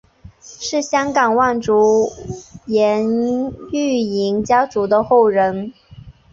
[0.41, 2.11] 是香港望族
[2.65, 3.07] 颜
[3.71, 5.73] 玉莹家族的后人。